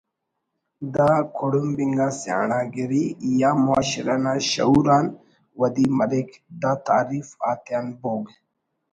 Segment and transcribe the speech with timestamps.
[0.95, 3.03] دا کڑمب انگا سیانڑاگری
[3.39, 5.05] یا معاشرہ نا شعور آن
[5.59, 6.29] ودی مریک
[6.61, 8.23] دا تعریف آتیان بوگ